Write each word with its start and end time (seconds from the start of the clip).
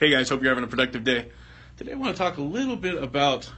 Hey 0.00 0.08
guys, 0.08 0.30
hope 0.30 0.40
you're 0.40 0.50
having 0.50 0.64
a 0.64 0.66
productive 0.66 1.04
day. 1.04 1.26
Today 1.76 1.92
I 1.92 1.94
want 1.94 2.16
to 2.16 2.18
talk 2.18 2.38
a 2.38 2.42
little 2.42 2.74
bit 2.74 2.94
about 2.94 3.52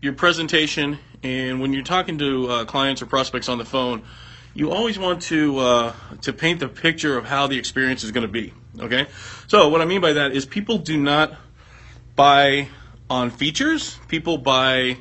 your 0.00 0.14
presentation 0.14 0.98
and 1.22 1.60
when 1.60 1.74
you're 1.74 1.82
talking 1.82 2.16
to 2.20 2.48
uh, 2.48 2.64
clients 2.64 3.02
or 3.02 3.06
prospects 3.06 3.50
on 3.50 3.58
the 3.58 3.64
phone, 3.66 4.02
you 4.54 4.70
always 4.70 4.98
want 4.98 5.20
to 5.24 5.58
uh, 5.58 5.92
to 6.22 6.32
paint 6.32 6.60
the 6.60 6.68
picture 6.68 7.18
of 7.18 7.26
how 7.26 7.48
the 7.48 7.58
experience 7.58 8.02
is 8.02 8.12
going 8.12 8.22
to 8.22 8.32
be. 8.32 8.54
Okay, 8.80 9.04
so 9.46 9.68
what 9.68 9.82
I 9.82 9.84
mean 9.84 10.00
by 10.00 10.14
that 10.14 10.32
is 10.32 10.46
people 10.46 10.78
do 10.78 10.96
not 10.96 11.34
buy 12.16 12.68
on 13.10 13.28
features; 13.28 13.98
people 14.08 14.38
buy 14.38 14.96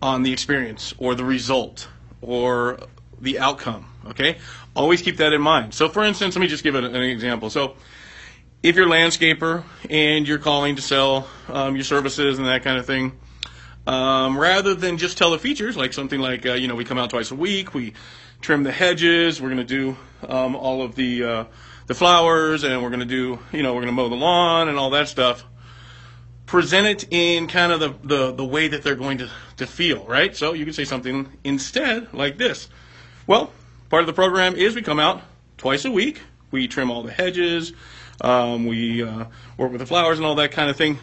on 0.00 0.22
the 0.22 0.32
experience 0.32 0.94
or 0.96 1.16
the 1.16 1.24
result 1.24 1.88
or 2.20 2.78
the 3.20 3.40
outcome. 3.40 3.88
Okay, 4.10 4.38
always 4.76 5.02
keep 5.02 5.16
that 5.16 5.32
in 5.32 5.42
mind. 5.42 5.74
So, 5.74 5.88
for 5.88 6.04
instance, 6.04 6.36
let 6.36 6.40
me 6.40 6.46
just 6.46 6.62
give 6.62 6.76
an, 6.76 6.84
an 6.84 7.02
example. 7.02 7.50
So, 7.50 7.74
if 8.66 8.74
you're 8.74 8.88
a 8.88 8.90
landscaper 8.90 9.62
and 9.88 10.26
you're 10.26 10.40
calling 10.40 10.74
to 10.74 10.82
sell 10.82 11.28
um, 11.48 11.76
your 11.76 11.84
services 11.84 12.38
and 12.38 12.48
that 12.48 12.64
kind 12.64 12.76
of 12.76 12.84
thing, 12.84 13.12
um, 13.86 14.36
rather 14.36 14.74
than 14.74 14.98
just 14.98 15.16
tell 15.16 15.30
the 15.30 15.38
features, 15.38 15.76
like 15.76 15.92
something 15.92 16.18
like, 16.18 16.44
uh, 16.44 16.54
you 16.54 16.66
know, 16.66 16.74
we 16.74 16.84
come 16.84 16.98
out 16.98 17.10
twice 17.10 17.30
a 17.30 17.36
week, 17.36 17.74
we 17.74 17.92
trim 18.40 18.64
the 18.64 18.72
hedges, 18.72 19.40
we're 19.40 19.50
going 19.50 19.64
to 19.64 19.64
do 19.64 19.96
um, 20.28 20.56
all 20.56 20.82
of 20.82 20.96
the 20.96 21.22
uh, 21.22 21.44
the 21.86 21.94
flowers, 21.94 22.64
and 22.64 22.82
we're 22.82 22.90
going 22.90 22.98
to 22.98 23.06
do, 23.06 23.38
you 23.52 23.62
know, 23.62 23.72
we're 23.72 23.82
going 23.82 23.86
to 23.86 23.92
mow 23.92 24.08
the 24.08 24.16
lawn 24.16 24.68
and 24.68 24.76
all 24.76 24.90
that 24.90 25.06
stuff. 25.06 25.44
Present 26.46 26.88
it 26.88 27.12
in 27.12 27.46
kind 27.46 27.70
of 27.70 27.78
the, 27.78 27.94
the, 28.02 28.32
the 28.32 28.44
way 28.44 28.66
that 28.66 28.82
they're 28.82 28.96
going 28.96 29.18
to, 29.18 29.30
to 29.58 29.66
feel, 29.68 30.04
right? 30.06 30.36
So 30.36 30.54
you 30.54 30.64
can 30.64 30.74
say 30.74 30.84
something 30.84 31.28
instead 31.44 32.12
like 32.12 32.36
this. 32.36 32.68
Well, 33.28 33.52
part 33.90 34.02
of 34.02 34.08
the 34.08 34.12
program 34.12 34.56
is 34.56 34.74
we 34.74 34.82
come 34.82 34.98
out 34.98 35.22
twice 35.56 35.84
a 35.84 35.90
week. 35.92 36.20
We 36.56 36.68
trim 36.68 36.90
all 36.90 37.02
the 37.02 37.12
hedges. 37.12 37.74
Um, 38.18 38.64
we 38.64 39.02
uh, 39.02 39.26
work 39.58 39.72
with 39.72 39.80
the 39.80 39.86
flowers 39.86 40.16
and 40.16 40.24
all 40.26 40.36
that 40.36 40.52
kind 40.52 40.70
of 40.70 40.76
thing. 40.76 40.98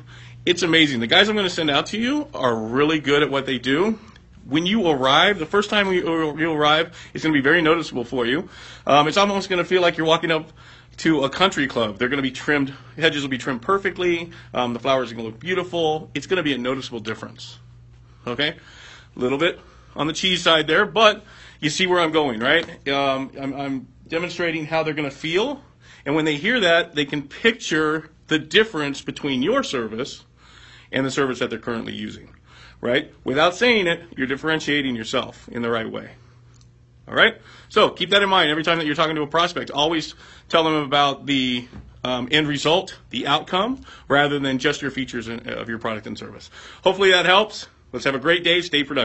It's 0.47 0.63
amazing. 0.63 0.99
The 0.99 1.05
guys 1.05 1.29
I'm 1.29 1.35
going 1.35 1.45
to 1.45 1.53
send 1.53 1.69
out 1.69 1.85
to 1.87 1.99
you 1.99 2.27
are 2.33 2.55
really 2.55 2.99
good 2.99 3.21
at 3.21 3.29
what 3.29 3.45
they 3.45 3.59
do. 3.59 3.99
When 4.49 4.65
you 4.65 4.89
arrive, 4.89 5.37
the 5.37 5.45
first 5.45 5.69
time 5.69 5.93
you, 5.93 6.37
you 6.39 6.51
arrive, 6.51 6.97
it's 7.13 7.23
going 7.23 7.35
to 7.35 7.37
be 7.37 7.43
very 7.43 7.61
noticeable 7.61 8.03
for 8.03 8.25
you. 8.25 8.49
Um, 8.87 9.07
it's 9.07 9.15
almost 9.15 9.47
going 9.47 9.59
to 9.59 9.63
feel 9.63 9.83
like 9.83 9.95
you're 9.95 10.07
walking 10.07 10.31
up 10.31 10.51
to 10.97 11.23
a 11.23 11.29
country 11.29 11.67
club. 11.67 11.99
They're 11.99 12.09
going 12.09 12.17
to 12.17 12.23
be 12.23 12.31
trimmed, 12.31 12.73
hedges 12.97 13.21
will 13.21 13.29
be 13.29 13.37
trimmed 13.37 13.61
perfectly. 13.61 14.31
Um, 14.55 14.73
the 14.73 14.79
flowers 14.79 15.11
are 15.11 15.13
going 15.13 15.27
to 15.27 15.31
look 15.33 15.39
beautiful. 15.39 16.09
It's 16.15 16.25
going 16.25 16.37
to 16.37 16.43
be 16.43 16.53
a 16.53 16.57
noticeable 16.57 16.99
difference. 16.99 17.59
Okay? 18.25 18.55
A 19.15 19.19
little 19.19 19.37
bit 19.37 19.59
on 19.95 20.07
the 20.07 20.13
cheese 20.13 20.41
side 20.41 20.65
there, 20.65 20.87
but 20.87 21.23
you 21.59 21.69
see 21.69 21.85
where 21.85 21.99
I'm 21.99 22.11
going, 22.11 22.39
right? 22.39 22.87
Um, 22.89 23.31
I'm, 23.39 23.53
I'm 23.53 23.87
demonstrating 24.07 24.65
how 24.65 24.83
they're 24.83 24.93
going 24.93 25.09
to 25.09 25.15
feel. 25.15 25.61
And 26.05 26.15
when 26.15 26.25
they 26.25 26.35
hear 26.35 26.59
that, 26.59 26.95
they 26.95 27.05
can 27.05 27.23
picture 27.23 28.09
the 28.27 28.39
difference 28.39 29.01
between 29.01 29.41
your 29.41 29.63
service 29.63 30.23
and 30.91 31.05
the 31.05 31.11
service 31.11 31.39
that 31.39 31.49
they're 31.49 31.59
currently 31.59 31.93
using, 31.93 32.29
right? 32.81 33.13
Without 33.23 33.55
saying 33.55 33.87
it, 33.87 34.01
you're 34.15 34.27
differentiating 34.27 34.95
yourself 34.95 35.47
in 35.49 35.61
the 35.61 35.69
right 35.69 35.89
way. 35.89 36.11
All 37.07 37.15
right? 37.15 37.35
So 37.69 37.89
keep 37.89 38.11
that 38.11 38.23
in 38.23 38.29
mind 38.29 38.49
every 38.49 38.63
time 38.63 38.77
that 38.77 38.85
you're 38.85 38.95
talking 38.95 39.15
to 39.15 39.23
a 39.23 39.27
prospect. 39.27 39.71
Always 39.71 40.15
tell 40.47 40.63
them 40.63 40.75
about 40.75 41.25
the 41.25 41.67
um, 42.03 42.27
end 42.31 42.47
result, 42.47 42.97
the 43.09 43.27
outcome, 43.27 43.81
rather 44.07 44.39
than 44.39 44.57
just 44.57 44.81
your 44.81 44.91
features 44.91 45.27
of 45.27 45.69
your 45.69 45.79
product 45.79 46.07
and 46.07 46.17
service. 46.17 46.49
Hopefully 46.83 47.11
that 47.11 47.25
helps. 47.25 47.67
Let's 47.91 48.05
have 48.05 48.15
a 48.15 48.19
great 48.19 48.43
day. 48.43 48.61
Stay 48.61 48.83
productive. 48.83 49.01